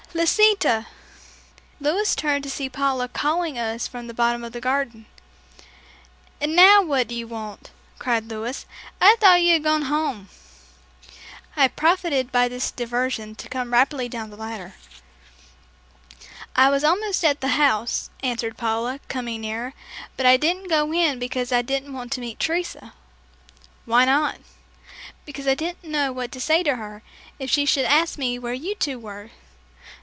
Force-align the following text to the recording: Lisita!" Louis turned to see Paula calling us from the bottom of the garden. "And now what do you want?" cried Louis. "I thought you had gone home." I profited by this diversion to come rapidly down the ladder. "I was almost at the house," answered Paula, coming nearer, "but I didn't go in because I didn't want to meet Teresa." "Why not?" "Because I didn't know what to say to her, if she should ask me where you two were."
Lisita!" 0.13 0.87
Louis 1.79 2.13
turned 2.15 2.43
to 2.43 2.49
see 2.49 2.67
Paula 2.67 3.07
calling 3.07 3.57
us 3.57 3.87
from 3.87 4.05
the 4.07 4.13
bottom 4.13 4.43
of 4.43 4.51
the 4.51 4.59
garden. 4.59 5.05
"And 6.41 6.53
now 6.53 6.81
what 6.83 7.07
do 7.07 7.15
you 7.15 7.27
want?" 7.29 7.71
cried 7.97 8.27
Louis. 8.29 8.65
"I 8.99 9.15
thought 9.21 9.41
you 9.41 9.53
had 9.53 9.63
gone 9.63 9.83
home." 9.83 10.27
I 11.55 11.69
profited 11.69 12.29
by 12.29 12.49
this 12.49 12.71
diversion 12.71 13.35
to 13.35 13.47
come 13.47 13.71
rapidly 13.71 14.09
down 14.09 14.29
the 14.29 14.35
ladder. 14.35 14.73
"I 16.57 16.69
was 16.69 16.83
almost 16.83 17.23
at 17.23 17.39
the 17.39 17.47
house," 17.55 18.09
answered 18.21 18.57
Paula, 18.57 18.99
coming 19.07 19.39
nearer, 19.41 19.73
"but 20.17 20.25
I 20.25 20.35
didn't 20.35 20.67
go 20.67 20.93
in 20.93 21.19
because 21.19 21.53
I 21.53 21.61
didn't 21.61 21.93
want 21.93 22.11
to 22.11 22.21
meet 22.21 22.37
Teresa." 22.37 22.93
"Why 23.85 24.03
not?" 24.03 24.39
"Because 25.25 25.47
I 25.47 25.55
didn't 25.55 25.85
know 25.85 26.11
what 26.11 26.33
to 26.33 26.41
say 26.41 26.63
to 26.63 26.75
her, 26.75 27.01
if 27.39 27.49
she 27.49 27.65
should 27.65 27.85
ask 27.85 28.17
me 28.17 28.37
where 28.37 28.53
you 28.53 28.75
two 28.75 28.99
were." 28.99 29.31